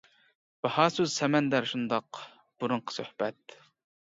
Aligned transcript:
باھا 0.65 0.85
سۆز 0.95 1.17
سەمەندەر 1.19 1.69
شۇنداق، 1.73 2.23
بۇرۇنقى 2.65 2.97
سۆھبەت. 2.97 3.57